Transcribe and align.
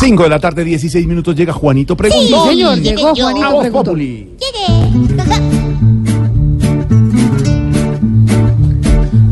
5 0.00 0.22
de 0.22 0.28
la 0.30 0.38
tarde, 0.40 0.64
16 0.64 1.06
minutos, 1.06 1.36
llega 1.36 1.52
Juanito 1.52 1.94
Preguntón. 1.94 2.44
Sí, 2.44 2.48
señor, 2.48 2.80
llegó 2.80 3.14
Juanito 3.14 3.60
Preguntón. 3.60 3.84
Populi. 3.84 4.30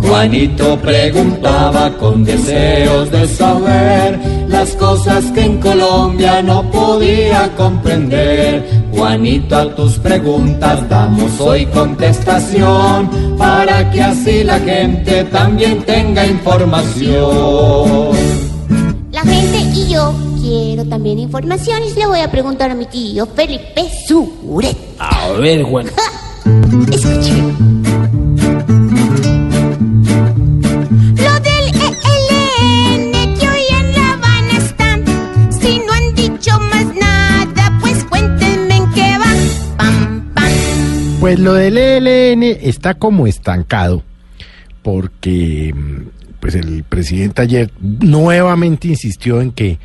Juanito 0.00 0.76
preguntaba 0.78 1.96
con 1.98 2.24
deseos 2.24 3.12
de 3.12 3.28
saber 3.28 4.18
las 4.48 4.74
cosas 4.74 5.26
que 5.26 5.42
en 5.42 5.60
Colombia 5.60 6.42
no 6.42 6.68
podía 6.72 7.54
comprender. 7.56 8.66
Juanito, 8.90 9.56
a 9.56 9.72
tus 9.72 9.98
preguntas 9.98 10.88
damos 10.88 11.40
hoy 11.40 11.66
contestación 11.66 13.36
para 13.38 13.88
que 13.92 14.02
así 14.02 14.42
la 14.42 14.58
gente 14.58 15.22
también 15.24 15.84
tenga 15.84 16.26
información. 16.26 18.16
La 19.12 19.22
gente 19.22 19.58
y 19.58 19.86
yo 19.92 20.25
quiero 20.46 20.84
también 20.84 21.18
informaciones. 21.18 21.96
Le 21.96 22.06
voy 22.06 22.20
a 22.20 22.30
preguntar 22.30 22.70
a 22.70 22.74
mi 22.74 22.86
tío 22.86 23.26
Felipe 23.26 23.82
Suret. 24.06 24.76
A 24.98 25.32
ver, 25.32 25.62
Juan. 25.64 25.86
Escuche. 26.92 27.32
Lo 31.16 31.34
del 31.40 31.66
ELN 31.74 33.12
que 33.34 33.48
hoy 33.48 33.66
en 33.80 33.92
La 33.92 34.12
Habana 34.12 34.56
está. 34.56 34.98
Si 35.60 35.80
no 35.80 35.92
han 35.92 36.14
dicho 36.14 36.52
más 36.60 36.94
nada, 36.94 37.78
pues 37.80 38.04
cuéntenme 38.04 38.76
en 38.76 38.92
qué 38.92 39.18
va. 39.18 39.32
Pam, 39.76 40.32
pam. 40.34 40.52
Pues 41.20 41.40
lo 41.40 41.54
del 41.54 41.76
ELN 41.76 42.42
está 42.44 42.94
como 42.94 43.26
estancado 43.26 44.02
porque 44.82 45.74
mm, 45.74 46.38
pues 46.38 46.54
el 46.54 46.84
presidente 46.84 47.42
ayer 47.42 47.72
nuevamente 47.80 48.86
insistió 48.86 49.40
en 49.40 49.50
que 49.50 49.80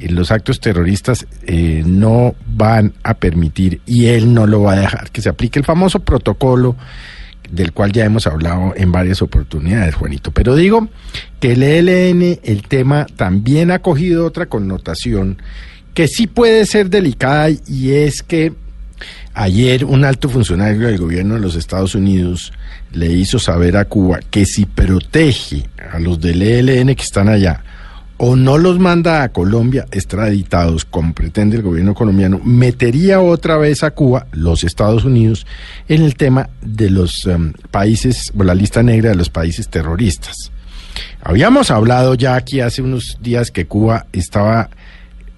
los 0.00 0.30
actos 0.30 0.60
terroristas 0.60 1.26
eh, 1.46 1.82
no 1.86 2.34
van 2.46 2.92
a 3.02 3.14
permitir 3.14 3.80
y 3.86 4.06
él 4.06 4.34
no 4.34 4.46
lo 4.46 4.62
va 4.62 4.72
a 4.72 4.80
dejar 4.80 5.10
que 5.10 5.22
se 5.22 5.28
aplique 5.28 5.58
el 5.58 5.64
famoso 5.64 6.00
protocolo 6.00 6.76
del 7.50 7.72
cual 7.72 7.92
ya 7.92 8.04
hemos 8.04 8.26
hablado 8.26 8.72
en 8.76 8.90
varias 8.90 9.22
oportunidades, 9.22 9.94
Juanito. 9.94 10.30
Pero 10.32 10.56
digo 10.56 10.88
que 11.40 11.52
el 11.52 11.62
ELN, 11.62 12.40
el 12.42 12.62
tema 12.62 13.06
también 13.16 13.70
ha 13.70 13.80
cogido 13.80 14.26
otra 14.26 14.46
connotación 14.46 15.38
que 15.92 16.08
sí 16.08 16.26
puede 16.26 16.66
ser 16.66 16.90
delicada 16.90 17.50
y 17.50 17.92
es 17.92 18.22
que 18.22 18.52
Ayer 19.36 19.84
un 19.84 20.04
alto 20.04 20.28
funcionario 20.28 20.86
del 20.86 20.98
gobierno 20.98 21.34
de 21.34 21.40
los 21.40 21.56
Estados 21.56 21.96
Unidos 21.96 22.52
le 22.92 23.12
hizo 23.12 23.40
saber 23.40 23.76
a 23.76 23.86
Cuba 23.86 24.20
que 24.30 24.46
si 24.46 24.64
protege 24.64 25.64
a 25.92 25.98
los 25.98 26.20
del 26.20 26.40
ELN 26.40 26.94
que 26.94 27.02
están 27.02 27.28
allá 27.28 27.64
o 28.16 28.36
no 28.36 28.58
los 28.58 28.78
manda 28.78 29.22
a 29.22 29.30
Colombia 29.30 29.86
extraditados, 29.90 30.84
como 30.84 31.12
pretende 31.14 31.56
el 31.56 31.62
gobierno 31.62 31.94
colombiano, 31.94 32.40
metería 32.44 33.20
otra 33.20 33.56
vez 33.56 33.82
a 33.82 33.90
Cuba, 33.90 34.26
los 34.32 34.64
Estados 34.64 35.04
Unidos, 35.04 35.46
en 35.88 36.02
el 36.02 36.14
tema 36.14 36.50
de 36.62 36.90
los 36.90 37.26
em, 37.26 37.52
países, 37.70 38.32
o 38.36 38.44
la 38.44 38.54
lista 38.54 38.82
negra 38.82 39.10
de 39.10 39.16
los 39.16 39.30
países 39.30 39.68
terroristas. 39.68 40.52
Habíamos 41.22 41.70
hablado 41.70 42.14
ya 42.14 42.36
aquí 42.36 42.60
hace 42.60 42.82
unos 42.82 43.18
días 43.20 43.50
que 43.50 43.66
Cuba 43.66 44.06
estaba 44.12 44.70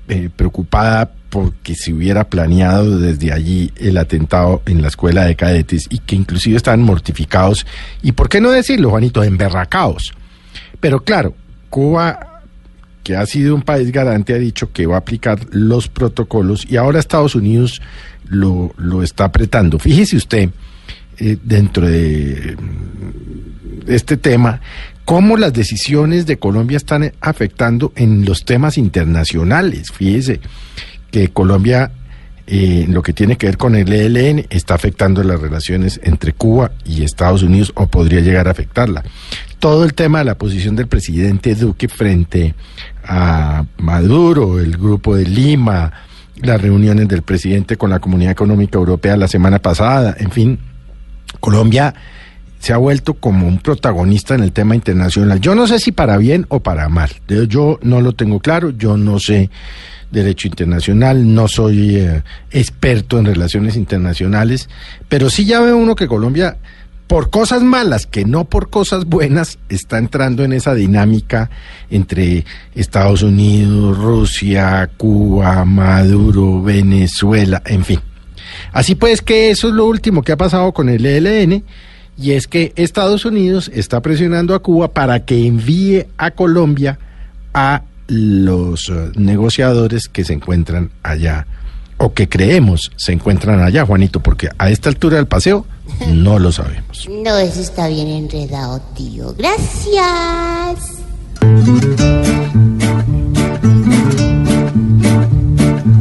eh, 0.09 0.29
preocupada 0.35 1.11
porque 1.31 1.75
se 1.75 1.93
hubiera 1.93 2.29
planeado 2.29 2.99
desde 2.99 3.33
allí 3.33 3.73
el 3.77 3.97
atentado 3.99 4.63
en 4.67 4.83
la 4.83 4.89
escuela 4.89 5.25
de 5.25 5.35
cadetes 5.35 5.87
y 5.91 5.99
que 5.99 6.15
inclusive 6.15 6.57
estaban 6.57 6.83
mortificados 6.83 7.67
y, 8.03 8.13
¿por 8.13 8.29
qué 8.29 8.41
no 8.41 8.51
decirlo, 8.51 8.91
Juanito?, 8.91 9.23
emberracados. 9.23 10.13
Pero 10.81 11.03
claro, 11.03 11.35
Cuba, 11.71 12.36
que 13.07 13.15
ha 13.15 13.25
sido 13.25 13.55
un 13.55 13.63
país 13.63 13.93
garante, 13.93 14.35
ha 14.35 14.39
dicho 14.39 14.73
que 14.73 14.85
va 14.85 14.97
a 14.97 14.99
aplicar 14.99 15.39
los 15.53 15.87
protocolos 15.87 16.67
y 16.69 16.77
ahora 16.77 16.99
Estados 16.99 17.37
Unidos 17.37 17.81
lo, 18.27 18.75
lo 18.79 19.05
está 19.05 19.27
apretando. 19.27 19.79
Fíjese 19.79 20.17
usted, 20.17 20.51
eh, 21.19 21.37
dentro 21.41 21.87
de 21.87 22.57
este 23.87 24.17
tema, 24.17 24.61
cómo 25.05 25.37
las 25.37 25.53
decisiones 25.53 26.27
de 26.27 26.39
Colombia 26.39 26.79
están 26.79 27.13
afectando 27.21 27.93
en 27.95 28.25
los 28.25 28.45
temas 28.45 28.77
internacionales. 28.77 29.93
Fíjese 29.93 30.41
que 31.13 31.29
Colombia, 31.29 31.93
eh, 32.49 32.87
lo 32.89 33.05
que 33.05 33.13
tiene 33.13 33.37
que 33.37 33.47
ver 33.47 33.57
con 33.57 33.77
el 33.77 33.93
ELN, 33.93 34.47
está 34.51 34.75
afectando 34.75 35.23
las 35.23 35.41
relaciones 35.41 36.01
entre 36.03 36.33
Cuba 36.33 36.73
y 36.85 37.05
Estados 37.05 37.45
Unidos 37.45 37.71
o 37.77 37.87
podría 37.87 38.21
llegar 38.21 38.49
a 38.49 38.51
afectarla. 38.51 39.05
Todo 39.61 39.85
el 39.85 39.95
tema 39.95 40.19
de 40.19 40.27
la 40.27 40.37
posición 40.37 40.77
del 40.77 40.87
presidente 40.87 41.55
Duque 41.55 41.89
frente 41.89 42.55
a 43.07 43.65
Maduro, 43.79 44.59
el 44.61 44.77
grupo 44.77 45.17
de 45.17 45.25
Lima, 45.27 45.93
las 46.43 46.61
reuniones 46.61 47.09
del 47.09 47.23
presidente 47.23 47.77
con 47.77 47.91
la 47.91 47.99
Comunidad 48.01 48.33
Económica 48.33 48.79
Europea 48.79 49.17
la 49.17 49.29
semana 49.29 49.59
pasada, 49.59 50.15
en 50.19 50.31
fin, 50.31 50.59
Colombia 51.41 51.95
se 52.59 52.73
ha 52.73 52.79
vuelto 52.79 53.15
como 53.15 53.47
un 53.47 53.59
protagonista 53.59 54.35
en 54.35 54.43
el 54.43 54.53
tema 54.53 54.75
internacional. 54.75 55.41
Yo 55.41 55.55
no 55.55 55.67
sé 55.67 55.79
si 55.79 55.93
para 55.93 56.17
bien 56.17 56.47
o 56.49 56.61
para 56.61 56.89
mal. 56.89 57.11
Yo- 57.49 57.79
no 57.83 58.01
lo 58.01 58.13
tengo 58.13 58.41
claro, 58.41 58.71
yo 58.71 58.97
no 58.97 59.19
sé 59.21 59.51
derecho 60.11 60.49
internacional, 60.49 61.35
no 61.35 61.49
soy 61.49 61.97
eh, 61.97 62.23
experto 62.51 63.19
en 63.19 63.27
relaciones 63.27 63.77
internacionales, 63.77 64.69
pero 65.09 65.31
sí 65.31 65.45
ya 65.45 65.61
ve 65.61 65.73
uno 65.73 65.95
que 65.95 66.07
Colombia, 66.09 66.57
por 67.07 67.31
cosas 67.31 67.63
malas, 67.63 68.07
que 68.07 68.25
no 68.25 68.45
por 68.45 68.69
cosas 68.69 69.05
buenas, 69.05 69.59
está 69.69 69.99
entrando 69.99 70.45
en 70.45 70.53
esa 70.53 70.75
dinámica 70.75 71.51
entre 71.91 72.45
Estados 72.75 73.23
Unidos, 73.23 73.97
Rusia, 73.97 74.91
Cuba, 74.97 75.65
Maduro, 75.65 76.63
Venezuela, 76.63 77.63
en 77.67 77.85
fin. 77.85 78.01
Así 78.73 78.95
pues 78.95 79.23
que 79.23 79.51
eso 79.51 79.69
es 79.69 79.75
lo 79.75 79.87
último 79.87 80.23
que 80.23 80.33
ha 80.33 80.37
pasado 80.37 80.73
con 80.73 80.89
el 80.89 81.07
ELN 81.07 81.65
y 82.19 82.33
es 82.33 82.49
que 82.49 82.73
Estados 82.77 83.25
Unidos 83.25 83.71
está 83.75 84.01
presionando 84.01 84.55
a 84.55 84.63
Cuba 84.63 84.93
para 84.93 85.25
que 85.25 85.47
envíe 85.47 86.07
a 86.17 86.31
Colombia 86.31 86.99
a 87.53 87.83
los 88.09 88.89
eh, 88.89 89.11
negociadores 89.17 90.09
que 90.09 90.25
se 90.25 90.33
encuentran 90.33 90.91
allá 91.03 91.47
o 91.99 92.13
que 92.13 92.29
creemos 92.29 92.93
se 92.97 93.13
encuentran 93.13 93.63
allá, 93.63 93.85
Juanito, 93.87 94.21
porque 94.21 94.49
a 94.59 94.71
esta 94.71 94.89
altura 94.89 95.17
del 95.17 95.27
paseo 95.27 95.67
no 96.09 96.39
lo 96.39 96.53
sabemos. 96.53 97.09
No, 97.27 97.37
eso 97.39 97.61
está 97.61 97.89
bien 97.89 98.07
enredado, 98.07 98.81
tío. 98.95 99.35
Gracias. 99.37 101.03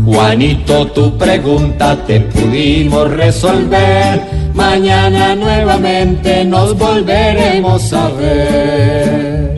Juanito, 0.05 0.87
tu 0.91 1.17
pregunta 1.17 1.97
te 2.05 2.19
pudimos 2.21 3.09
resolver. 3.11 4.21
Mañana 4.53 5.35
nuevamente 5.35 6.45
nos 6.45 6.77
volveremos 6.77 7.91
a 7.91 8.07
ver. 8.09 9.57